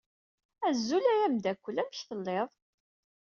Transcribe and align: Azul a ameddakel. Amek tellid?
Azul 0.67 1.05
a 1.11 1.13
ameddakel. 1.25 1.77
Amek 1.81 1.97
tellid? 2.07 2.51